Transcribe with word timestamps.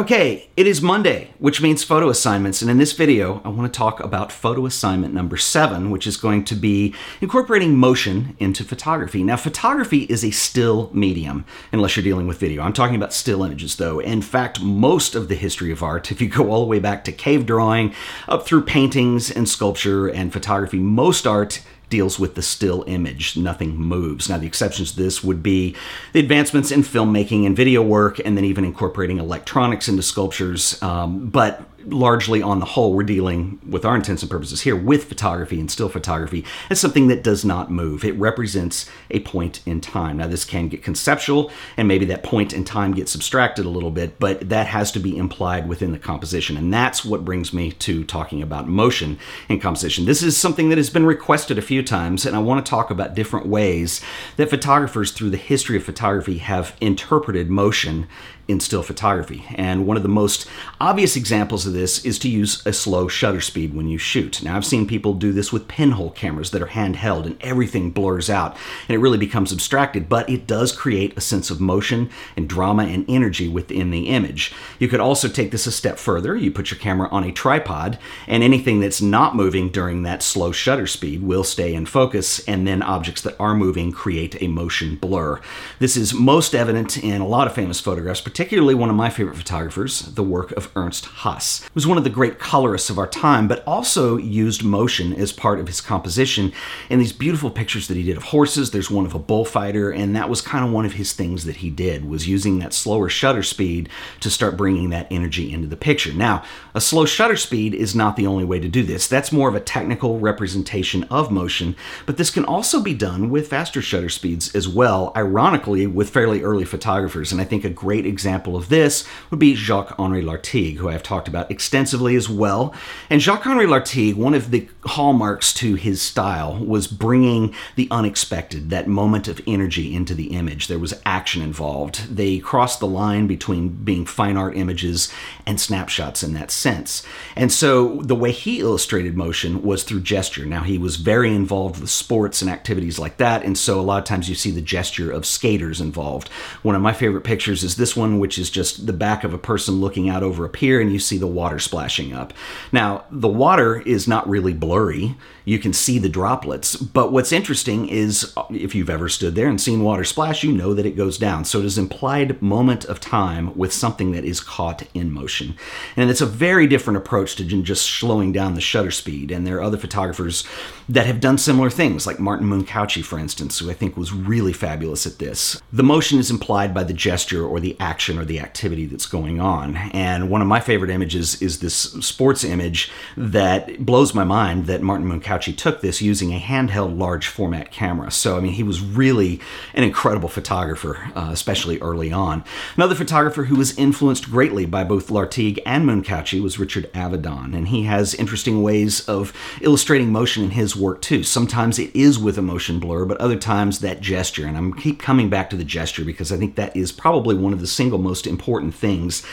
Okay, 0.00 0.48
it 0.56 0.66
is 0.66 0.80
Monday, 0.80 1.28
which 1.38 1.60
means 1.60 1.84
photo 1.84 2.08
assignments, 2.08 2.62
and 2.62 2.70
in 2.70 2.78
this 2.78 2.94
video, 2.94 3.42
I 3.44 3.50
want 3.50 3.70
to 3.70 3.76
talk 3.76 4.00
about 4.00 4.32
photo 4.32 4.64
assignment 4.64 5.12
number 5.12 5.36
seven, 5.36 5.90
which 5.90 6.06
is 6.06 6.16
going 6.16 6.44
to 6.44 6.54
be 6.54 6.94
incorporating 7.20 7.76
motion 7.76 8.34
into 8.38 8.64
photography. 8.64 9.22
Now, 9.22 9.36
photography 9.36 10.04
is 10.04 10.24
a 10.24 10.30
still 10.30 10.88
medium, 10.94 11.44
unless 11.70 11.96
you're 11.96 12.02
dealing 12.02 12.26
with 12.26 12.38
video. 12.38 12.62
I'm 12.62 12.72
talking 12.72 12.96
about 12.96 13.12
still 13.12 13.44
images, 13.44 13.76
though. 13.76 13.98
In 13.98 14.22
fact, 14.22 14.62
most 14.62 15.14
of 15.14 15.28
the 15.28 15.34
history 15.34 15.70
of 15.70 15.82
art, 15.82 16.10
if 16.10 16.22
you 16.22 16.30
go 16.30 16.50
all 16.50 16.60
the 16.60 16.66
way 16.66 16.78
back 16.78 17.04
to 17.04 17.12
cave 17.12 17.44
drawing, 17.44 17.92
up 18.26 18.46
through 18.46 18.62
paintings 18.62 19.30
and 19.30 19.46
sculpture 19.46 20.08
and 20.08 20.32
photography, 20.32 20.78
most 20.78 21.26
art 21.26 21.60
deals 21.90 22.18
with 22.18 22.34
the 22.36 22.42
still 22.42 22.84
image. 22.86 23.36
Nothing 23.36 23.76
moves. 23.76 24.28
Now, 24.28 24.38
the 24.38 24.46
exceptions 24.46 24.92
to 24.92 25.02
this 25.02 25.22
would 25.22 25.42
be 25.42 25.76
the 26.12 26.20
advancements 26.20 26.70
in 26.70 26.82
filmmaking 26.82 27.44
and 27.44 27.54
video 27.54 27.82
work, 27.82 28.18
and 28.24 28.36
then 28.36 28.44
even 28.44 28.64
incorporating 28.64 29.18
electronics 29.18 29.88
into 29.88 30.02
sculptures. 30.02 30.82
Um, 30.82 31.28
but 31.28 31.62
largely 31.84 32.42
on 32.42 32.60
the 32.60 32.66
whole, 32.66 32.92
we're 32.92 33.02
dealing 33.02 33.60
with 33.68 33.84
our 33.84 33.96
intents 33.96 34.22
and 34.22 34.30
purposes 34.30 34.62
here 34.62 34.76
with 34.76 35.04
photography 35.04 35.58
and 35.58 35.70
still 35.70 35.88
photography 35.88 36.44
as 36.68 36.80
something 36.80 37.08
that 37.08 37.22
does 37.22 37.44
not 37.44 37.70
move. 37.70 38.04
It 38.04 38.16
represents 38.16 38.88
a 39.10 39.20
point 39.20 39.60
in 39.66 39.80
time. 39.80 40.18
Now, 40.18 40.26
this 40.26 40.44
can 40.44 40.68
get 40.68 40.82
conceptual, 40.82 41.50
and 41.76 41.88
maybe 41.88 42.04
that 42.06 42.22
point 42.22 42.52
in 42.52 42.64
time 42.64 42.92
gets 42.92 43.14
abstracted 43.14 43.64
a 43.64 43.70
little 43.70 43.90
bit, 43.90 44.18
but 44.18 44.48
that 44.48 44.66
has 44.66 44.92
to 44.92 44.98
be 44.98 45.16
implied 45.16 45.68
within 45.68 45.92
the 45.92 45.98
composition. 45.98 46.56
And 46.56 46.72
that's 46.72 47.04
what 47.04 47.24
brings 47.24 47.52
me 47.52 47.72
to 47.72 48.04
talking 48.04 48.42
about 48.42 48.68
motion 48.68 49.18
in 49.48 49.60
composition. 49.60 50.04
This 50.04 50.22
is 50.22 50.36
something 50.36 50.68
that 50.68 50.78
has 50.78 50.90
been 50.90 51.06
requested 51.06 51.58
a 51.58 51.62
few 51.62 51.82
times, 51.82 52.26
and 52.26 52.36
I 52.36 52.40
want 52.40 52.64
to 52.64 52.70
talk 52.70 52.90
about 52.90 53.14
different 53.14 53.46
ways 53.46 54.00
that 54.36 54.50
photographers 54.50 55.12
through 55.12 55.30
the 55.30 55.36
history 55.36 55.76
of 55.76 55.84
photography 55.84 56.38
have 56.38 56.76
interpreted 56.80 57.50
motion 57.50 58.06
in 58.50 58.58
still 58.58 58.82
photography. 58.82 59.44
And 59.54 59.86
one 59.86 59.96
of 59.96 60.02
the 60.02 60.08
most 60.08 60.48
obvious 60.80 61.14
examples 61.14 61.64
of 61.70 61.74
this 61.74 62.04
is 62.04 62.18
to 62.20 62.28
use 62.28 62.64
a 62.66 62.72
slow 62.72 63.08
shutter 63.08 63.40
speed 63.40 63.74
when 63.74 63.88
you 63.88 63.96
shoot. 63.96 64.42
Now, 64.42 64.56
I've 64.56 64.66
seen 64.66 64.86
people 64.86 65.14
do 65.14 65.32
this 65.32 65.52
with 65.52 65.68
pinhole 65.68 66.10
cameras 66.10 66.50
that 66.50 66.62
are 66.62 66.66
handheld 66.66 67.24
and 67.24 67.42
everything 67.42 67.90
blurs 67.90 68.28
out 68.28 68.56
and 68.88 68.94
it 68.94 68.98
really 68.98 69.18
becomes 69.18 69.52
abstracted, 69.52 70.08
but 70.08 70.28
it 70.28 70.46
does 70.46 70.72
create 70.72 71.16
a 71.16 71.20
sense 71.20 71.50
of 71.50 71.60
motion 71.60 72.10
and 72.36 72.48
drama 72.48 72.84
and 72.84 73.04
energy 73.08 73.48
within 73.48 73.90
the 73.90 74.08
image. 74.08 74.52
You 74.78 74.88
could 74.88 75.00
also 75.00 75.28
take 75.28 75.50
this 75.50 75.66
a 75.66 75.72
step 75.72 75.98
further. 75.98 76.36
You 76.36 76.50
put 76.50 76.70
your 76.70 76.80
camera 76.80 77.08
on 77.10 77.24
a 77.24 77.32
tripod, 77.32 77.98
and 78.26 78.42
anything 78.42 78.80
that's 78.80 79.00
not 79.00 79.36
moving 79.36 79.70
during 79.70 80.02
that 80.02 80.22
slow 80.22 80.52
shutter 80.52 80.86
speed 80.86 81.22
will 81.22 81.44
stay 81.44 81.74
in 81.74 81.86
focus, 81.86 82.40
and 82.48 82.66
then 82.66 82.82
objects 82.82 83.22
that 83.22 83.38
are 83.38 83.54
moving 83.54 83.92
create 83.92 84.40
a 84.42 84.48
motion 84.48 84.96
blur. 84.96 85.40
This 85.78 85.96
is 85.96 86.12
most 86.12 86.54
evident 86.54 86.98
in 86.98 87.20
a 87.20 87.26
lot 87.26 87.46
of 87.46 87.54
famous 87.54 87.80
photographs, 87.80 88.20
particularly 88.20 88.74
one 88.74 88.90
of 88.90 88.96
my 88.96 89.10
favorite 89.10 89.36
photographers, 89.36 90.00
the 90.00 90.22
work 90.22 90.52
of 90.52 90.70
Ernst 90.74 91.04
Haas. 91.06 91.59
Was 91.74 91.86
one 91.86 91.98
of 91.98 92.04
the 92.04 92.10
great 92.10 92.38
colorists 92.38 92.90
of 92.90 92.98
our 92.98 93.06
time, 93.06 93.48
but 93.48 93.64
also 93.66 94.16
used 94.16 94.64
motion 94.64 95.12
as 95.12 95.32
part 95.32 95.60
of 95.60 95.66
his 95.66 95.80
composition 95.80 96.52
in 96.88 96.98
these 96.98 97.12
beautiful 97.12 97.50
pictures 97.50 97.88
that 97.88 97.96
he 97.96 98.02
did 98.02 98.16
of 98.16 98.24
horses. 98.24 98.70
There's 98.70 98.90
one 98.90 99.06
of 99.06 99.14
a 99.14 99.18
bullfighter, 99.18 99.90
and 99.90 100.14
that 100.16 100.28
was 100.28 100.40
kind 100.40 100.64
of 100.64 100.70
one 100.72 100.84
of 100.84 100.94
his 100.94 101.12
things 101.12 101.44
that 101.44 101.56
he 101.56 101.70
did, 101.70 102.04
was 102.04 102.28
using 102.28 102.58
that 102.58 102.74
slower 102.74 103.08
shutter 103.08 103.42
speed 103.42 103.88
to 104.20 104.30
start 104.30 104.56
bringing 104.56 104.90
that 104.90 105.06
energy 105.10 105.52
into 105.52 105.66
the 105.66 105.76
picture. 105.76 106.12
Now, 106.12 106.42
a 106.74 106.80
slow 106.80 107.04
shutter 107.04 107.36
speed 107.36 107.74
is 107.74 107.94
not 107.94 108.16
the 108.16 108.26
only 108.26 108.44
way 108.44 108.60
to 108.60 108.68
do 108.68 108.82
this. 108.82 109.06
That's 109.06 109.32
more 109.32 109.48
of 109.48 109.54
a 109.54 109.60
technical 109.60 110.18
representation 110.18 111.04
of 111.04 111.30
motion, 111.30 111.76
but 112.06 112.16
this 112.16 112.30
can 112.30 112.44
also 112.44 112.82
be 112.82 112.94
done 112.94 113.30
with 113.30 113.48
faster 113.48 113.82
shutter 113.82 114.08
speeds 114.08 114.54
as 114.54 114.68
well, 114.68 115.12
ironically, 115.16 115.86
with 115.86 116.10
fairly 116.10 116.42
early 116.42 116.64
photographers. 116.64 117.32
And 117.32 117.40
I 117.40 117.44
think 117.44 117.64
a 117.64 117.70
great 117.70 118.06
example 118.06 118.56
of 118.56 118.68
this 118.68 119.06
would 119.30 119.40
be 119.40 119.54
Jacques 119.54 119.98
Henri 119.98 120.22
Lartigue, 120.22 120.76
who 120.76 120.88
I've 120.88 121.02
talked 121.02 121.28
about 121.28 121.49
extensively 121.50 122.16
as 122.16 122.28
well. 122.28 122.74
And 123.08 123.20
Jacques 123.20 123.46
Henri 123.46 123.66
Lartigue, 123.66 124.14
one 124.14 124.34
of 124.34 124.50
the 124.50 124.68
hallmarks 124.84 125.52
to 125.54 125.74
his 125.74 126.00
style 126.00 126.56
was 126.64 126.86
bringing 126.86 127.54
the 127.76 127.88
unexpected, 127.90 128.70
that 128.70 128.88
moment 128.88 129.28
of 129.28 129.40
energy 129.46 129.94
into 129.94 130.14
the 130.14 130.28
image. 130.28 130.68
There 130.68 130.78
was 130.78 131.00
action 131.04 131.42
involved. 131.42 132.16
They 132.16 132.38
crossed 132.38 132.80
the 132.80 132.86
line 132.86 133.26
between 133.26 133.68
being 133.68 134.06
fine 134.06 134.36
art 134.36 134.56
images 134.56 135.12
and 135.46 135.60
snapshots 135.60 136.22
in 136.22 136.32
that 136.34 136.50
sense. 136.50 137.02
And 137.36 137.52
so 137.52 138.00
the 138.02 138.14
way 138.14 138.32
he 138.32 138.60
illustrated 138.60 139.16
motion 139.16 139.62
was 139.62 139.84
through 139.84 140.00
gesture. 140.00 140.46
Now, 140.46 140.62
he 140.62 140.78
was 140.78 140.96
very 140.96 141.34
involved 141.34 141.80
with 141.80 141.90
sports 141.90 142.42
and 142.42 142.50
activities 142.50 142.98
like 142.98 143.16
that. 143.18 143.44
And 143.44 143.56
so 143.58 143.80
a 143.80 143.82
lot 143.82 143.98
of 143.98 144.04
times 144.04 144.28
you 144.28 144.34
see 144.34 144.50
the 144.50 144.60
gesture 144.60 145.10
of 145.10 145.26
skaters 145.26 145.80
involved. 145.80 146.28
One 146.62 146.74
of 146.74 146.82
my 146.82 146.92
favorite 146.92 147.24
pictures 147.24 147.64
is 147.64 147.76
this 147.76 147.96
one 147.96 148.18
which 148.18 148.38
is 148.38 148.50
just 148.50 148.86
the 148.86 148.92
back 148.92 149.24
of 149.24 149.34
a 149.34 149.38
person 149.38 149.80
looking 149.80 150.08
out 150.08 150.22
over 150.22 150.44
a 150.44 150.48
pier 150.48 150.80
and 150.80 150.92
you 150.92 150.98
see 150.98 151.18
the 151.18 151.26
water 151.40 151.58
splashing 151.58 152.12
up. 152.12 152.34
Now, 152.70 153.04
the 153.10 153.34
water 153.44 153.80
is 153.80 154.06
not 154.06 154.28
really 154.28 154.52
blurry. 154.52 155.16
You 155.46 155.58
can 155.58 155.72
see 155.72 155.98
the 155.98 156.10
droplets. 156.10 156.76
But 156.76 157.12
what's 157.12 157.32
interesting 157.32 157.88
is 157.88 158.34
uh, 158.36 158.44
if 158.50 158.74
you've 158.74 158.90
ever 158.90 159.08
stood 159.08 159.34
there 159.34 159.48
and 159.48 159.58
seen 159.58 159.82
water 159.82 160.04
splash, 160.04 160.44
you 160.44 160.52
know 160.52 160.74
that 160.74 160.84
it 160.84 160.98
goes 160.98 161.16
down. 161.16 161.46
So 161.46 161.60
it 161.60 161.64
is 161.64 161.78
implied 161.78 162.42
moment 162.42 162.84
of 162.84 163.00
time 163.00 163.56
with 163.56 163.72
something 163.72 164.12
that 164.12 164.24
is 164.24 164.40
caught 164.40 164.82
in 164.92 165.10
motion. 165.10 165.56
And 165.96 166.10
it's 166.10 166.20
a 166.20 166.26
very 166.46 166.66
different 166.66 166.98
approach 166.98 167.36
to 167.36 167.44
just 167.44 167.86
slowing 167.90 168.32
down 168.32 168.54
the 168.54 168.60
shutter 168.60 168.90
speed. 168.90 169.30
And 169.30 169.46
there 169.46 169.56
are 169.56 169.62
other 169.62 169.78
photographers 169.78 170.44
that 170.90 171.06
have 171.06 171.20
done 171.20 171.38
similar 171.38 171.70
things, 171.70 172.04
like 172.04 172.18
Martin 172.18 172.48
Munkácsi, 172.48 173.04
for 173.04 173.16
instance, 173.16 173.60
who 173.60 173.70
I 173.70 173.74
think 173.74 173.96
was 173.96 174.12
really 174.12 174.52
fabulous 174.52 175.06
at 175.06 175.20
this. 175.20 175.62
The 175.72 175.84
motion 175.84 176.18
is 176.18 176.32
implied 176.32 176.74
by 176.74 176.82
the 176.82 176.92
gesture 176.92 177.46
or 177.46 177.60
the 177.60 177.76
action 177.78 178.18
or 178.18 178.24
the 178.24 178.40
activity 178.40 178.86
that's 178.86 179.06
going 179.06 179.40
on. 179.40 179.76
And 179.76 180.28
one 180.28 180.42
of 180.42 180.48
my 180.48 180.58
favorite 180.58 180.90
images 180.90 181.40
is 181.40 181.60
this 181.60 181.76
sports 181.76 182.42
image 182.42 182.90
that 183.16 183.86
blows 183.86 184.14
my 184.14 184.24
mind 184.24 184.66
that 184.66 184.82
Martin 184.82 185.06
Munkácsi 185.06 185.56
took 185.56 185.80
this 185.80 186.02
using 186.02 186.34
a 186.34 186.40
handheld 186.40 186.98
large 186.98 187.28
format 187.28 187.70
camera. 187.70 188.10
So, 188.10 188.36
I 188.36 188.40
mean, 188.40 188.54
he 188.54 188.64
was 188.64 188.80
really 188.80 189.40
an 189.74 189.84
incredible 189.84 190.28
photographer, 190.28 191.12
uh, 191.14 191.28
especially 191.30 191.78
early 191.78 192.10
on. 192.10 192.42
Another 192.74 192.96
photographer 192.96 193.44
who 193.44 193.54
was 193.54 193.78
influenced 193.78 194.28
greatly 194.28 194.66
by 194.66 194.82
both 194.82 195.08
Lartigue 195.08 195.60
and 195.64 195.88
Munkácsi 195.88 196.42
was 196.42 196.58
Richard 196.58 196.92
Avedon, 196.94 197.54
and 197.54 197.68
he 197.68 197.84
has 197.84 198.12
interesting 198.14 198.64
ways 198.64 199.08
of 199.08 199.32
illustrating 199.60 200.10
motion 200.10 200.42
in 200.42 200.50
his 200.50 200.79
work 200.80 201.02
too. 201.02 201.22
Sometimes 201.22 201.78
it 201.78 201.94
is 201.94 202.18
with 202.18 202.38
a 202.38 202.42
motion 202.42 202.80
blur, 202.80 203.04
but 203.04 203.18
other 203.18 203.36
times 203.36 203.80
that 203.80 204.00
gesture. 204.00 204.46
And 204.46 204.56
I'm 204.56 204.72
keep 204.72 204.98
coming 204.98 205.28
back 205.28 205.50
to 205.50 205.56
the 205.56 205.64
gesture 205.64 206.04
because 206.04 206.32
I 206.32 206.36
think 206.36 206.56
that 206.56 206.74
is 206.76 206.90
probably 206.90 207.36
one 207.36 207.52
of 207.52 207.60
the 207.60 207.66
single 207.66 207.98
most 207.98 208.26
important 208.26 208.74
things 208.74 209.24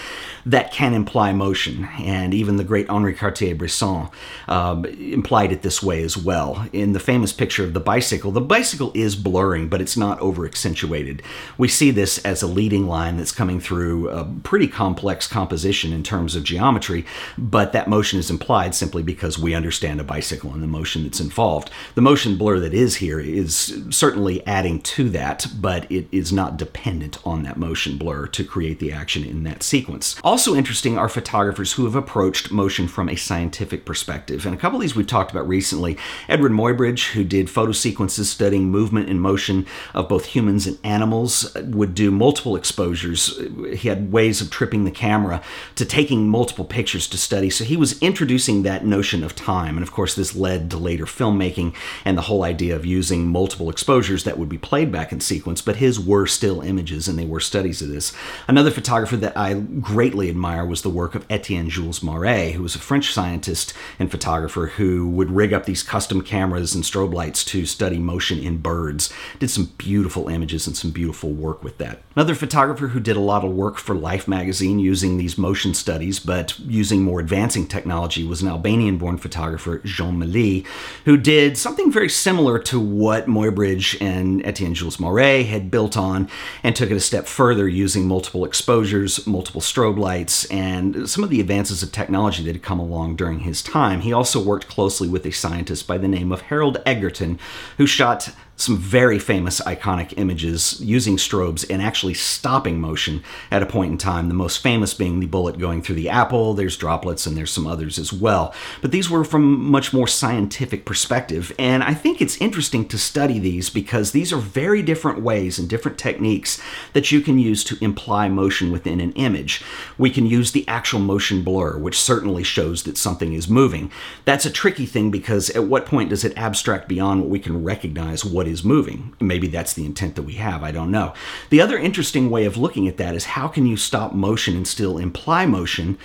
that 0.46 0.72
can 0.72 0.94
imply 0.94 1.34
motion. 1.34 1.90
And 2.00 2.34
even 2.34 2.58
the 2.58 2.64
great 2.64 2.90
Henri 2.90 3.14
Cartier-Bresson 3.14 4.10
uh, 4.48 4.84
implied 5.00 5.52
it 5.52 5.62
this 5.62 5.84
way 5.84 6.04
as 6.04 6.18
well. 6.18 6.68
In 6.72 6.94
the 6.94 7.00
famous 7.00 7.34
picture 7.34 7.64
of 7.64 7.74
the 7.74 7.80
bicycle, 7.80 8.32
the 8.32 8.42
bicycle 8.42 8.92
is 8.94 9.16
blurring, 9.16 9.68
but 9.68 9.82
it's 9.82 9.98
not 9.98 10.20
over 10.20 10.46
accentuated. 10.46 11.22
We 11.58 11.68
see 11.68 11.92
this 11.92 12.18
as 12.20 12.42
a 12.42 12.48
leading 12.48 12.88
line 12.88 13.18
that's 13.18 13.32
coming 13.32 13.60
through 13.60 14.10
a 14.10 14.26
pretty 14.44 14.68
complex 14.68 15.28
composition 15.28 15.92
in 15.92 16.04
terms 16.04 16.36
of 16.36 16.44
geometry, 16.44 17.06
but 17.38 17.74
that 17.74 17.88
motion 17.88 18.20
is 18.20 18.30
implied 18.30 18.74
simply 18.74 19.04
because 19.04 19.38
we 19.38 19.54
understand 19.54 20.00
a 20.00 20.04
bicycle 20.04 20.54
and 20.54 20.64
the 20.64 20.68
motion 20.68 21.04
that's 21.04 21.20
involved. 21.38 21.70
The 21.94 22.02
motion 22.02 22.36
blur 22.36 22.60
that 22.62 22.74
is 22.74 22.96
here 22.96 23.20
is 23.20 23.84
certainly 23.92 24.46
adding 24.48 24.82
to 24.82 25.08
that, 25.10 25.46
but 25.62 25.86
it 25.92 26.08
is 26.12 26.34
not 26.34 26.58
dependent 26.58 27.20
on 27.24 27.44
that 27.44 27.58
motion 27.58 27.96
blur 28.00 28.26
to 28.26 28.44
create 28.44 28.80
the 28.80 28.92
action 28.92 29.24
in 29.24 29.44
that 29.44 29.62
sequence. 29.62 30.16
Also 30.24 30.56
interesting 30.56 30.98
are 30.98 31.08
photographers 31.08 31.74
who 31.74 31.86
have 31.86 31.94
approached 31.94 32.52
motion 32.52 32.88
from 32.88 33.08
a 33.08 33.16
scientific 33.16 33.86
perspective. 33.86 34.48
And 34.48 34.56
a 34.56 34.58
couple 34.58 34.78
of 34.78 34.82
these 34.82 34.96
we've 34.96 35.06
talked 35.06 35.30
about 35.30 35.48
recently. 35.48 35.96
Eadweard 36.28 36.56
Muybridge, 36.56 37.12
who 37.12 37.24
did 37.24 37.52
photo 37.52 37.72
sequences 37.72 38.32
studying 38.32 38.72
movement 38.72 39.08
and 39.08 39.22
motion 39.22 39.68
of 39.94 40.10
both 40.10 40.26
humans 40.26 40.66
and 40.66 40.80
animals, 40.84 41.56
would 41.66 41.94
do 41.94 42.10
multiple 42.10 42.56
exposures. 42.56 43.40
He 43.76 43.90
had 43.90 44.12
ways 44.12 44.42
of 44.42 44.50
tripping 44.50 44.86
the 44.86 44.92
camera 44.92 45.44
to 45.76 45.86
taking 45.86 46.30
multiple 46.30 46.66
pictures 46.66 47.08
to 47.10 47.18
study. 47.20 47.52
So 47.52 47.64
he 47.64 47.78
was 47.78 48.02
introducing 48.02 48.64
that 48.64 48.88
notion 48.88 49.24
of 49.24 49.36
time. 49.36 49.78
And 49.78 49.84
of 49.84 49.92
course, 49.92 50.16
this 50.16 50.36
led 50.36 50.72
to 50.72 50.78
later 50.78 51.06
filmmaking 51.28 51.76
and 52.06 52.18
the 52.18 52.24
whole 52.24 52.44
idea 52.44 52.76
of 52.76 52.86
using 52.86 53.28
multiple 53.28 53.70
exposures 53.70 54.24
that 54.24 54.38
would 54.38 54.50
be 54.50 54.58
played 54.58 54.92
back 54.92 55.12
in 55.12 55.20
sequence. 55.20 55.62
But 55.62 55.78
his 55.78 56.00
were 56.00 56.26
still 56.26 56.62
images 56.62 57.08
and 57.08 57.18
they 57.18 57.26
were 57.26 57.40
studies 57.40 57.82
of 57.82 57.90
this. 57.90 58.14
Another 58.48 58.72
photographer 58.72 59.18
that 59.18 59.38
I 59.38 59.54
greatly 59.54 60.30
admire 60.30 60.66
was 60.66 60.82
the 60.82 60.90
work 60.90 61.16
of 61.16 61.26
Etienne 61.30 61.70
Jules 61.70 62.04
Marey, 62.04 62.52
who 62.52 62.64
was 62.64 62.76
a 62.76 62.80
French 62.80 63.14
scientist 63.14 63.74
and 64.00 64.12
photographer 64.12 64.68
who 64.68 65.10
would 65.10 65.32
rig 65.32 65.54
up 65.54 65.66
these 65.66 65.84
custom 65.84 66.22
cameras 66.22 66.74
and 66.74 66.84
strobe 66.84 67.14
lights 67.14 67.44
to 67.46 67.66
study 67.66 67.98
motion 67.98 68.40
in 68.40 68.58
birds. 68.58 69.12
Did 69.40 69.50
some 69.50 69.72
beautiful 69.78 70.30
images 70.30 70.68
and 70.68 70.76
some 70.76 70.92
beautiful 70.92 71.32
work 71.32 71.64
with 71.64 71.78
that. 71.78 72.02
Another 72.16 72.36
photographer 72.36 72.88
who 72.88 73.00
did 73.00 73.16
a 73.16 73.22
lot 73.22 73.44
of 73.44 73.52
work 73.52 73.78
for 73.78 73.96
Life 73.96 74.28
magazine 74.28 74.80
using 74.80 75.18
these 75.18 75.38
motion 75.38 75.74
studies, 75.74 76.20
but 76.20 76.58
using 76.60 77.04
more 77.04 77.20
advancing 77.20 77.68
technology, 77.68 78.24
was 78.24 78.42
an 78.42 78.48
Albanian 78.48 78.98
born 78.98 79.18
photographer, 79.18 79.80
Gjon 79.80 80.18
Mili, 80.18 80.66
who 81.08 81.16
did 81.16 81.58
something 81.58 81.90
very 81.90 82.10
similar 82.10 82.60
to 82.60 82.78
what 82.78 83.28
Muybridge 83.28 83.96
and 84.02 84.46
Etienne 84.46 84.74
Jules 84.74 85.00
Marey 85.00 85.46
had 85.46 85.72
built 85.72 85.96
on 85.96 86.30
and 86.64 86.76
took 86.76 86.92
it 86.92 86.98
a 86.98 87.00
step 87.00 87.28
further 87.28 87.66
using 87.66 88.06
multiple 88.06 88.44
exposures, 88.44 89.26
multiple 89.26 89.62
strobe 89.62 89.98
lights, 89.98 90.44
and 90.52 91.10
some 91.10 91.24
of 91.24 91.30
the 91.30 91.40
advances 91.40 91.82
of 91.82 91.94
technology 91.94 92.44
that 92.44 92.52
had 92.52 92.62
come 92.62 92.78
along 92.78 93.16
during 93.16 93.40
his 93.40 93.62
time. 93.62 94.02
He 94.02 94.12
also 94.12 94.44
worked 94.44 94.68
closely 94.68 95.08
with 95.08 95.26
a 95.26 95.32
scientist 95.32 95.88
by 95.88 95.98
the 95.98 96.10
name 96.10 96.34
of 96.34 96.42
Harold 96.42 96.82
Edgerton, 96.86 97.40
who 97.78 97.88
shot 97.88 98.30
some 98.58 98.76
very 98.76 99.20
famous 99.20 99.62
iconic 99.62 100.16
images 100.18 100.82
using 100.82 101.16
strobes 101.16 101.64
and 101.70 101.80
actually 101.80 102.16
stopping 102.16 102.82
motion 102.82 103.24
at 103.52 103.62
a 103.62 103.68
point 103.68 103.92
in 103.92 103.98
time. 103.98 104.28
The 104.28 104.34
most 104.34 104.64
famous 104.64 104.96
being 104.96 105.20
the 105.20 105.28
bullet 105.28 105.60
going 105.60 105.84
through 105.84 105.96
the 105.96 106.10
apple. 106.10 106.56
There's 106.56 106.76
droplets 106.76 107.28
and 107.28 107.38
there's 107.38 107.52
some 107.52 107.68
others 107.68 108.00
as 108.00 108.12
well. 108.12 108.54
But 108.82 108.92
these 108.92 109.12
were 109.12 109.24
from 109.24 109.64
much 109.64 109.94
more 109.94 110.08
scientific 110.08 110.86
perspective. 110.86 111.54
And 111.60 111.84
I 111.84 111.94
think 111.94 112.20
it's 112.20 112.42
interesting 112.42 112.88
to 112.88 112.98
study 112.98 113.38
these 113.38 113.70
because 113.70 114.12
these 114.12 114.34
are 114.34 114.38
very 114.38 114.82
different 114.82 115.22
ways 115.22 115.60
and 115.60 115.70
different 115.70 116.00
techniques 116.00 116.60
that 116.94 117.12
you 117.12 117.22
can 117.22 117.38
use 117.38 117.64
to 117.66 117.78
imply 117.80 118.28
motion 118.28 118.72
within 118.72 119.00
an 119.00 119.12
image. 119.14 119.64
We 120.00 120.10
can 120.10 120.26
use 120.26 120.52
the 120.52 120.68
actual 120.68 121.00
motion 121.00 121.44
blur, 121.44 121.78
which 121.78 122.00
certainly 122.00 122.44
shows 122.44 122.84
that 122.84 122.98
something 122.98 123.34
is 123.34 123.48
moving. 123.48 123.92
That's 124.26 124.48
a 124.48 124.52
tricky 124.52 124.88
thing 124.88 125.12
because 125.12 125.52
at 125.52 125.66
what 125.66 125.86
point 125.86 126.10
does 126.10 126.24
it 126.24 126.36
abstract 126.36 126.88
beyond 126.88 127.22
what 127.22 127.30
we 127.30 127.40
can 127.40 127.64
recognize 127.64 128.26
what 128.26 128.47
is 128.50 128.64
moving. 128.64 129.14
Maybe 129.20 129.48
that's 129.48 129.74
the 129.74 129.86
intent 129.86 130.16
that 130.16 130.24
we 130.24 130.34
have, 130.34 130.64
I 130.64 130.72
don't 130.72 130.92
know. 130.92 131.14
The 131.50 131.62
other 131.62 131.78
interesting 131.78 132.30
way 132.30 132.46
of 132.46 132.58
looking 132.58 132.88
at 132.88 132.98
that 132.98 133.16
is 133.16 133.26
how 133.26 133.48
can 133.48 133.66
you 133.66 133.78
stop 133.78 134.14
motion 134.14 134.56
and 134.56 134.68
still 134.68 134.98
imply 134.98 135.46
motion 135.46 135.98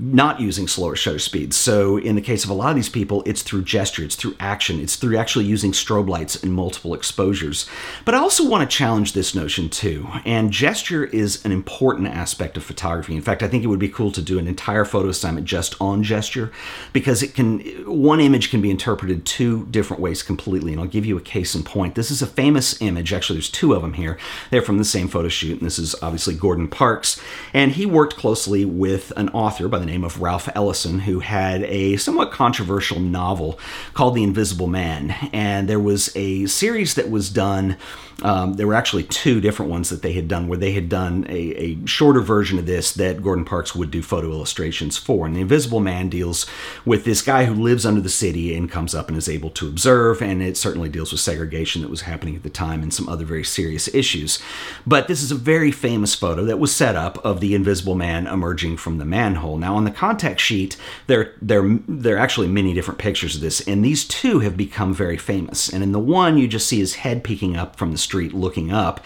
not 0.00 0.40
using 0.40 0.66
slower 0.66 0.96
shutter 0.96 1.18
speeds. 1.18 1.56
So 1.56 1.98
in 1.98 2.14
the 2.14 2.22
case 2.22 2.44
of 2.44 2.50
a 2.50 2.54
lot 2.54 2.70
of 2.70 2.76
these 2.76 2.88
people, 2.88 3.22
it's 3.26 3.42
through 3.42 3.64
gesture, 3.64 4.02
it's 4.02 4.16
through 4.16 4.34
action, 4.40 4.80
it's 4.80 4.96
through 4.96 5.18
actually 5.18 5.44
using 5.44 5.72
strobe 5.72 6.08
lights 6.08 6.42
and 6.42 6.54
multiple 6.54 6.94
exposures. 6.94 7.68
But 8.04 8.14
I 8.14 8.18
also 8.18 8.48
want 8.48 8.68
to 8.68 8.76
challenge 8.76 9.12
this 9.12 9.34
notion 9.34 9.68
too. 9.68 10.08
And 10.24 10.50
gesture 10.50 11.04
is 11.04 11.44
an 11.44 11.52
important 11.52 12.08
aspect 12.08 12.56
of 12.56 12.64
photography. 12.64 13.14
In 13.14 13.22
fact, 13.22 13.42
I 13.42 13.48
think 13.48 13.62
it 13.62 13.66
would 13.66 13.78
be 13.78 13.88
cool 13.88 14.10
to 14.12 14.22
do 14.22 14.38
an 14.38 14.48
entire 14.48 14.84
photo 14.84 15.10
assignment 15.10 15.46
just 15.46 15.76
on 15.80 16.02
gesture 16.02 16.50
because 16.92 17.22
it 17.22 17.34
can 17.34 17.60
one 17.86 18.20
image 18.20 18.50
can 18.50 18.62
be 18.62 18.70
interpreted 18.70 19.26
two 19.26 19.66
different 19.66 20.00
ways 20.00 20.22
completely. 20.22 20.72
And 20.72 20.80
I'll 20.80 20.86
give 20.86 21.06
you 21.06 21.18
a 21.18 21.22
case 21.22 21.54
in 21.54 21.62
point. 21.62 21.94
This 21.94 22.10
is 22.10 22.22
a 22.22 22.26
famous 22.26 22.80
image. 22.80 23.12
Actually, 23.12 23.36
there's 23.36 23.50
two 23.50 23.74
of 23.74 23.82
them 23.82 23.94
here. 23.94 24.18
They're 24.50 24.62
from 24.62 24.78
the 24.78 24.84
same 24.84 25.08
photo 25.08 25.28
shoot, 25.28 25.58
and 25.58 25.66
this 25.66 25.78
is 25.78 25.94
obviously 26.00 26.34
Gordon 26.34 26.68
Parks. 26.68 27.20
And 27.52 27.72
he 27.72 27.84
worked 27.84 28.16
closely 28.16 28.64
with 28.64 29.12
an 29.16 29.28
author 29.30 29.68
by 29.68 29.78
the 29.78 29.89
name 29.90 30.04
of 30.04 30.20
Ralph 30.20 30.48
Ellison, 30.54 31.00
who 31.00 31.20
had 31.20 31.64
a 31.64 31.96
somewhat 31.96 32.30
controversial 32.30 33.00
novel 33.00 33.58
called 33.92 34.14
The 34.14 34.22
Invisible 34.22 34.68
Man. 34.68 35.10
And 35.32 35.68
there 35.68 35.80
was 35.80 36.14
a 36.16 36.46
series 36.46 36.94
that 36.94 37.10
was 37.10 37.28
done 37.28 37.76
um, 38.22 38.54
there 38.54 38.66
were 38.66 38.74
actually 38.74 39.04
two 39.04 39.40
different 39.40 39.70
ones 39.70 39.88
that 39.90 40.02
they 40.02 40.12
had 40.12 40.28
done 40.28 40.48
where 40.48 40.58
they 40.58 40.72
had 40.72 40.88
done 40.88 41.26
a, 41.28 41.54
a, 41.56 41.86
shorter 41.86 42.20
version 42.20 42.58
of 42.58 42.66
this 42.66 42.92
that 42.92 43.22
Gordon 43.22 43.44
Parks 43.44 43.74
would 43.74 43.90
do 43.90 44.02
photo 44.02 44.30
illustrations 44.30 44.98
for. 44.98 45.26
And 45.26 45.34
The 45.34 45.40
Invisible 45.40 45.80
Man 45.80 46.08
deals 46.08 46.46
with 46.84 47.04
this 47.04 47.22
guy 47.22 47.46
who 47.46 47.54
lives 47.54 47.86
under 47.86 48.00
the 48.00 48.08
city 48.08 48.54
and 48.54 48.70
comes 48.70 48.94
up 48.94 49.08
and 49.08 49.16
is 49.16 49.28
able 49.28 49.50
to 49.50 49.68
observe, 49.68 50.20
and 50.20 50.42
it 50.42 50.56
certainly 50.56 50.88
deals 50.88 51.12
with 51.12 51.20
segregation 51.20 51.82
that 51.82 51.90
was 51.90 52.02
happening 52.02 52.36
at 52.36 52.42
the 52.42 52.50
time 52.50 52.82
and 52.82 52.92
some 52.92 53.08
other 53.08 53.24
very 53.24 53.44
serious 53.44 53.92
issues. 53.94 54.38
But 54.86 55.08
this 55.08 55.22
is 55.22 55.30
a 55.30 55.36
very 55.36 55.70
famous 55.70 56.14
photo 56.14 56.44
that 56.44 56.58
was 56.58 56.74
set 56.74 56.96
up 56.96 57.24
of 57.24 57.40
the 57.40 57.54
Invisible 57.54 57.94
Man 57.94 58.26
emerging 58.26 58.76
from 58.76 58.98
the 58.98 59.04
manhole. 59.04 59.56
Now, 59.56 59.69
on 59.74 59.84
the 59.84 59.90
contact 59.90 60.40
sheet, 60.40 60.76
there, 61.06 61.34
there, 61.40 61.78
there 61.88 62.16
are 62.16 62.20
actually 62.20 62.48
many 62.48 62.74
different 62.74 62.98
pictures 62.98 63.36
of 63.36 63.40
this, 63.40 63.60
and 63.66 63.84
these 63.84 64.04
two 64.04 64.40
have 64.40 64.56
become 64.56 64.94
very 64.94 65.16
famous. 65.16 65.68
And 65.68 65.82
in 65.82 65.92
the 65.92 65.98
one, 65.98 66.38
you 66.38 66.48
just 66.48 66.68
see 66.68 66.78
his 66.78 66.96
head 66.96 67.24
peeking 67.24 67.56
up 67.56 67.76
from 67.76 67.92
the 67.92 67.98
street 67.98 68.32
looking 68.34 68.72
up. 68.72 69.04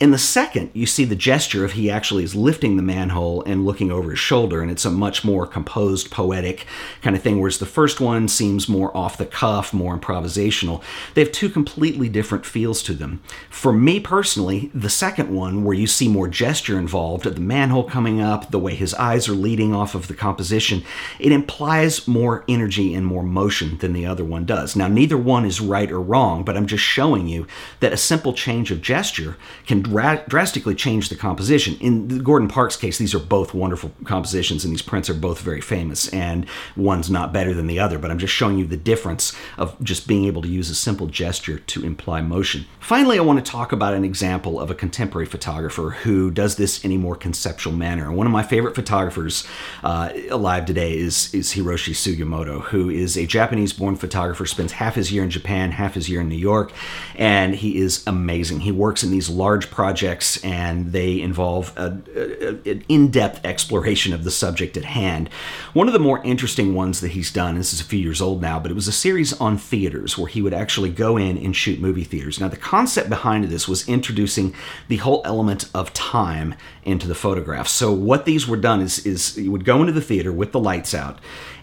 In 0.00 0.12
the 0.12 0.18
second, 0.18 0.70
you 0.72 0.86
see 0.86 1.04
the 1.04 1.14
gesture 1.14 1.62
of 1.62 1.72
he 1.72 1.90
actually 1.90 2.24
is 2.24 2.34
lifting 2.34 2.78
the 2.78 2.82
manhole 2.82 3.44
and 3.44 3.66
looking 3.66 3.92
over 3.92 4.08
his 4.08 4.18
shoulder, 4.18 4.62
and 4.62 4.70
it's 4.70 4.86
a 4.86 4.90
much 4.90 5.24
more 5.24 5.46
composed, 5.46 6.10
poetic 6.10 6.64
kind 7.02 7.14
of 7.14 7.20
thing, 7.20 7.38
whereas 7.38 7.58
the 7.58 7.66
first 7.66 8.00
one 8.00 8.26
seems 8.26 8.66
more 8.66 8.96
off 8.96 9.18
the 9.18 9.26
cuff, 9.26 9.74
more 9.74 9.94
improvisational. 9.94 10.82
They 11.12 11.20
have 11.20 11.32
two 11.32 11.50
completely 11.50 12.08
different 12.08 12.46
feels 12.46 12.82
to 12.84 12.94
them. 12.94 13.20
For 13.50 13.74
me 13.74 14.00
personally, 14.00 14.70
the 14.72 14.88
second 14.88 15.28
one, 15.28 15.64
where 15.64 15.76
you 15.76 15.86
see 15.86 16.08
more 16.08 16.28
gesture 16.28 16.78
involved, 16.78 17.24
the 17.24 17.38
manhole 17.38 17.84
coming 17.84 18.22
up, 18.22 18.52
the 18.52 18.58
way 18.58 18.74
his 18.74 18.94
eyes 18.94 19.28
are 19.28 19.32
leading 19.32 19.74
off 19.74 19.94
of 19.94 20.08
the 20.08 20.14
composition, 20.14 20.82
it 21.18 21.30
implies 21.30 22.08
more 22.08 22.42
energy 22.48 22.94
and 22.94 23.04
more 23.04 23.22
motion 23.22 23.76
than 23.76 23.92
the 23.92 24.06
other 24.06 24.24
one 24.24 24.46
does. 24.46 24.74
Now, 24.74 24.88
neither 24.88 25.18
one 25.18 25.44
is 25.44 25.60
right 25.60 25.92
or 25.92 26.00
wrong, 26.00 26.42
but 26.42 26.56
I'm 26.56 26.66
just 26.66 26.84
showing 26.84 27.28
you 27.28 27.46
that 27.80 27.92
a 27.92 27.98
simple 27.98 28.32
change 28.32 28.70
of 28.70 28.80
gesture 28.80 29.36
can 29.66 29.89
dra- 29.90 30.24
drastically 30.28 30.74
change 30.74 31.08
the 31.08 31.16
composition. 31.16 31.76
In 31.80 32.22
Gordon 32.22 32.48
Parks 32.48 32.76
case, 32.76 32.98
these 32.98 33.14
are 33.14 33.18
both 33.18 33.52
wonderful 33.52 33.90
compositions, 34.04 34.64
and 34.64 34.72
these 34.72 34.82
prints 34.82 35.10
are 35.10 35.14
both 35.14 35.40
very 35.40 35.60
famous, 35.60 36.08
and 36.08 36.46
one's 36.76 37.10
not 37.10 37.32
better 37.32 37.52
than 37.52 37.66
the 37.66 37.78
other, 37.78 37.98
but 37.98 38.10
I'm 38.10 38.18
just 38.18 38.32
showing 38.32 38.58
you 38.58 38.66
the 38.66 38.76
difference 38.76 39.36
of 39.58 39.76
just 39.82 40.06
being 40.06 40.24
able 40.24 40.42
to 40.42 40.48
use 40.48 40.70
a 40.70 40.74
simple 40.74 41.06
gesture 41.06 41.58
to 41.58 41.84
imply 41.84 42.20
motion. 42.20 42.66
Finally, 42.78 43.18
I 43.18 43.22
want 43.22 43.44
to 43.44 43.50
talk 43.50 43.72
about 43.72 43.94
an 43.94 44.04
example 44.04 44.60
of 44.60 44.70
a 44.70 44.74
contemporary 44.74 45.26
photographer 45.26 45.90
who 45.90 46.30
does 46.30 46.56
this 46.56 46.84
in 46.84 46.92
a 46.92 46.96
more 46.96 47.16
conceptual 47.16 47.72
manner. 47.72 48.10
One 48.12 48.26
of 48.26 48.32
my 48.32 48.42
favorite 48.42 48.74
photographers 48.74 49.46
uh, 49.82 50.10
alive 50.30 50.66
today 50.66 50.96
is, 50.96 51.34
is 51.34 51.52
Hiroshi 51.52 51.94
Sugimoto, 51.94 52.62
who 52.62 52.88
is 52.88 53.16
a 53.16 53.26
Japanese 53.26 53.72
born 53.72 53.96
photographer, 53.96 54.46
spends 54.46 54.72
half 54.72 54.94
his 54.94 55.12
year 55.12 55.24
in 55.24 55.30
Japan, 55.30 55.72
half 55.72 55.94
his 55.94 56.08
year 56.08 56.20
in 56.20 56.28
New 56.28 56.36
York, 56.36 56.72
and 57.16 57.54
he 57.56 57.78
is 57.78 58.04
amazing. 58.06 58.60
He 58.60 58.72
works 58.72 59.02
in 59.02 59.10
these 59.10 59.28
large 59.28 59.70
projects 59.80 60.36
and 60.44 60.92
they 60.92 61.22
involve 61.22 61.72
a, 61.74 61.98
a, 62.14 62.70
an 62.70 62.84
in 62.86 63.10
depth 63.10 63.42
exploration 63.46 64.12
of 64.12 64.24
the 64.24 64.30
subject 64.30 64.76
at 64.76 64.84
hand. 64.84 65.30
One 65.72 65.86
of 65.86 65.94
the 65.94 65.98
more 65.98 66.22
interesting 66.22 66.74
ones 66.74 67.00
that 67.00 67.12
he's 67.12 67.32
done, 67.32 67.54
this 67.54 67.72
is 67.72 67.80
a 67.80 67.84
few 67.84 67.98
years 67.98 68.20
old 68.20 68.42
now, 68.42 68.60
but 68.60 68.70
it 68.70 68.74
was 68.74 68.88
a 68.88 68.92
series 68.92 69.32
on 69.40 69.56
theaters 69.56 70.18
where 70.18 70.28
he 70.28 70.42
would 70.42 70.52
actually 70.52 70.90
go 70.90 71.16
in 71.16 71.38
and 71.38 71.56
shoot 71.56 71.80
movie 71.80 72.04
theaters. 72.04 72.38
Now, 72.38 72.48
the 72.48 72.58
concept 72.58 73.08
behind 73.08 73.44
this 73.44 73.66
was 73.66 73.88
introducing 73.88 74.54
the 74.88 74.98
whole 74.98 75.22
element 75.24 75.70
of 75.72 75.94
time 75.94 76.56
into 76.84 77.08
the 77.08 77.14
photograph. 77.14 77.66
So, 77.66 77.90
what 77.90 78.26
these 78.26 78.46
were 78.46 78.58
done 78.58 78.82
is, 78.82 79.06
is 79.06 79.38
you 79.38 79.50
would 79.50 79.64
go 79.64 79.80
into 79.80 79.94
the 79.94 80.02
theater 80.02 80.30
with 80.30 80.52
the 80.52 80.60
lights 80.60 80.92
out 80.92 81.18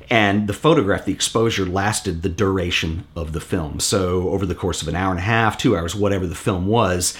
and 0.09 0.47
the 0.47 0.53
photograph, 0.53 1.05
the 1.05 1.11
exposure 1.11 1.65
lasted 1.65 2.21
the 2.21 2.29
duration 2.29 3.05
of 3.15 3.33
the 3.33 3.41
film. 3.41 3.79
So, 3.79 4.29
over 4.29 4.45
the 4.45 4.55
course 4.55 4.81
of 4.81 4.87
an 4.87 4.95
hour 4.95 5.11
and 5.11 5.19
a 5.19 5.23
half, 5.23 5.57
two 5.57 5.75
hours, 5.75 5.93
whatever 5.93 6.25
the 6.25 6.35
film 6.35 6.67
was, 6.67 7.17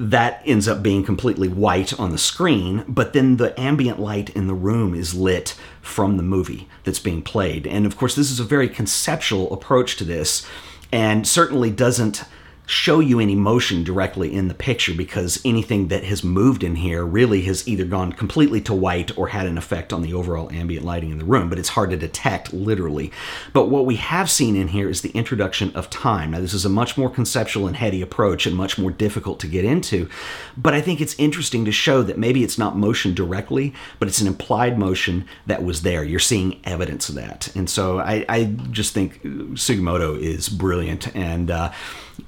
that 0.00 0.40
ends 0.46 0.66
up 0.66 0.82
being 0.82 1.04
completely 1.04 1.46
white 1.46 2.00
on 2.00 2.10
the 2.10 2.16
screen, 2.16 2.82
but 2.88 3.12
then 3.12 3.36
the 3.36 3.58
ambient 3.60 4.00
light 4.00 4.30
in 4.30 4.46
the 4.46 4.54
room 4.54 4.94
is 4.94 5.14
lit 5.14 5.54
from 5.82 6.16
the 6.16 6.22
movie 6.22 6.66
that's 6.84 6.98
being 6.98 7.20
played. 7.20 7.66
And 7.66 7.84
of 7.84 7.98
course, 7.98 8.14
this 8.14 8.30
is 8.30 8.40
a 8.40 8.44
very 8.44 8.66
conceptual 8.66 9.52
approach 9.52 9.96
to 9.96 10.04
this 10.04 10.46
and 10.90 11.28
certainly 11.28 11.70
doesn't 11.70 12.24
show 12.70 13.00
you 13.00 13.18
any 13.18 13.34
motion 13.34 13.82
directly 13.82 14.32
in 14.32 14.46
the 14.46 14.54
picture 14.54 14.94
because 14.94 15.40
anything 15.44 15.88
that 15.88 16.04
has 16.04 16.22
moved 16.22 16.62
in 16.62 16.76
here 16.76 17.04
really 17.04 17.42
has 17.42 17.66
either 17.66 17.84
gone 17.84 18.12
completely 18.12 18.60
to 18.60 18.72
white 18.72 19.18
or 19.18 19.26
had 19.26 19.44
an 19.44 19.58
effect 19.58 19.92
on 19.92 20.02
the 20.02 20.14
overall 20.14 20.48
ambient 20.52 20.86
lighting 20.86 21.10
in 21.10 21.18
the 21.18 21.24
room, 21.24 21.48
but 21.48 21.58
it's 21.58 21.70
hard 21.70 21.90
to 21.90 21.96
detect 21.96 22.52
literally. 22.52 23.10
But 23.52 23.70
what 23.70 23.86
we 23.86 23.96
have 23.96 24.30
seen 24.30 24.54
in 24.54 24.68
here 24.68 24.88
is 24.88 25.02
the 25.02 25.10
introduction 25.10 25.74
of 25.74 25.90
time. 25.90 26.30
Now, 26.30 26.38
this 26.38 26.54
is 26.54 26.64
a 26.64 26.68
much 26.68 26.96
more 26.96 27.10
conceptual 27.10 27.66
and 27.66 27.74
heady 27.74 28.02
approach 28.02 28.46
and 28.46 28.54
much 28.54 28.78
more 28.78 28.92
difficult 28.92 29.40
to 29.40 29.48
get 29.48 29.64
into, 29.64 30.08
but 30.56 30.72
I 30.72 30.80
think 30.80 31.00
it's 31.00 31.18
interesting 31.18 31.64
to 31.64 31.72
show 31.72 32.04
that 32.04 32.18
maybe 32.18 32.44
it's 32.44 32.56
not 32.56 32.76
motion 32.76 33.14
directly, 33.14 33.74
but 33.98 34.06
it's 34.06 34.20
an 34.20 34.28
implied 34.28 34.78
motion 34.78 35.26
that 35.44 35.64
was 35.64 35.82
there. 35.82 36.04
You're 36.04 36.20
seeing 36.20 36.60
evidence 36.62 37.08
of 37.08 37.16
that. 37.16 37.52
And 37.56 37.68
so 37.68 37.98
I, 37.98 38.24
I 38.28 38.44
just 38.70 38.94
think 38.94 39.20
Sugimoto 39.24 40.16
is 40.16 40.48
brilliant 40.48 41.12
and 41.16 41.50
uh, 41.50 41.72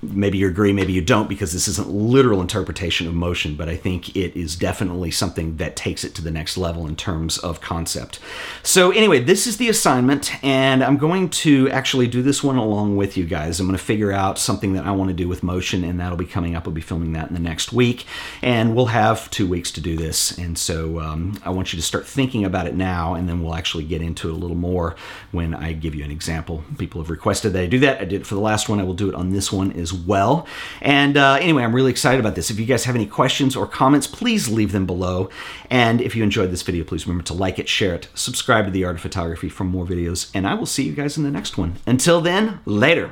maybe 0.01 0.39
you 0.39 0.49
agree, 0.49 0.73
maybe 0.73 0.93
you 0.93 1.03
don't, 1.03 1.29
because 1.29 1.53
this 1.53 1.69
isn't 1.69 1.89
literal 1.89 2.41
interpretation 2.41 3.07
of 3.07 3.15
motion, 3.15 3.55
but 3.55 3.69
I 3.69 3.77
think 3.77 4.17
it 4.17 4.39
is 4.39 4.57
definitely 4.57 5.11
something 5.11 5.57
that 5.57 5.77
takes 5.77 6.05
it 6.05 6.15
to 6.15 6.23
the 6.23 6.31
next 6.31 6.57
level 6.57 6.87
in 6.87 6.97
terms 6.97 7.39
of 7.39 7.61
concept. 7.61 8.19
So, 8.63 8.91
anyway, 8.91 9.21
this 9.21 9.47
is 9.47 9.57
the 9.57 9.69
assignment, 9.69 10.43
and 10.45 10.83
I'm 10.83 10.97
going 10.97 11.31
to 11.31 11.71
actually 11.71 12.09
do 12.09 12.23
this 12.23 12.43
one 12.43 12.57
along 12.57 12.97
with 12.97 13.17
you 13.17 13.25
guys. 13.25 13.61
I'm 13.61 13.67
going 13.67 13.79
to 13.79 13.85
figure 13.85 14.13
out 14.13 14.39
something 14.39 14.73
that 14.75 14.87
I 14.87 14.93
want 14.93 15.09
to 15.09 15.15
do 15.15 15.29
with 15.29 15.43
motion, 15.43 15.85
and 15.85 16.01
that'll 16.01 16.17
be 16.17 16.27
coming 16.27 16.55
up. 16.55 16.67
I'll 16.67 16.73
be 16.73 16.81
filming 16.81 17.13
that 17.13 17.29
in 17.29 17.35
the 17.35 17.41
next 17.41 17.73
week, 17.73 18.07
and 18.43 18.75
we'll 18.75 18.87
have 18.87 19.31
two 19.31 19.47
weeks 19.47 19.71
to 19.73 19.81
do 19.81 19.97
this. 19.97 20.37
And 20.39 20.57
so, 20.57 21.01
um, 21.01 21.39
I 21.45 21.51
want 21.51 21.73
you 21.73 21.79
to 21.79 21.85
start 21.85 22.07
thinking 22.07 22.45
about 22.45 22.67
it 22.67 22.75
now, 22.75 23.15
and 23.15 23.29
then 23.29 23.43
we'll 23.43 23.55
actually 23.55 23.85
get 23.85 24.03
into 24.03 24.29
it 24.29 24.33
a 24.33 24.37
little 24.37 24.57
more 24.57 24.97
when 25.31 25.55
I 25.55 25.73
give 25.73 25.95
you 25.95 26.05
an 26.05 26.11
example. 26.11 26.65
People 26.79 27.01
have 27.01 27.11
requested 27.11 27.53
that 27.53 27.63
I 27.63 27.67
do 27.67 27.79
that. 27.81 28.01
I 28.01 28.05
did 28.05 28.23
it 28.23 28.27
for 28.27 28.35
the 28.35 28.41
last 28.41 28.69
one. 28.69 28.81
I 28.81 28.85
will 28.85 28.95
do 28.95 29.09
it 29.09 29.15
on 29.15 29.31
this 29.31 29.53
one 29.53 29.73
as 29.83 29.93
well. 29.93 30.47
And 30.81 31.17
uh, 31.17 31.39
anyway, 31.41 31.65
I'm 31.65 31.75
really 31.75 31.91
excited 31.91 32.21
about 32.21 32.35
this. 32.37 32.51
If 32.51 32.59
you 32.59 32.67
guys 32.67 32.85
have 32.85 32.95
any 32.95 33.07
questions 33.07 33.55
or 33.57 33.67
comments, 33.67 34.07
please 34.07 34.49
leave 34.49 34.73
them 34.73 34.87
below. 34.87 35.29
And 35.69 36.01
if 36.01 36.17
you 36.17 36.23
enjoyed 36.23 36.51
this 36.51 36.63
video, 36.63 36.85
please 36.85 37.07
remember 37.07 37.25
to 37.25 37.35
like 37.35 37.59
it, 37.59 37.69
share 37.69 37.95
it, 37.95 38.09
subscribe 38.15 38.65
to 38.67 38.71
The 38.71 38.85
Art 38.85 38.97
of 38.97 39.03
Photography 39.03 39.49
for 39.49 39.65
more 39.65 39.85
videos, 39.85 40.31
and 40.35 40.47
I 40.47 40.55
will 40.55 40.67
see 40.67 40.85
you 40.85 40.93
guys 40.93 41.19
in 41.19 41.25
the 41.25 41.31
next 41.31 41.59
one. 41.59 41.75
Until 41.87 42.21
then, 42.21 42.61
later. 42.65 43.11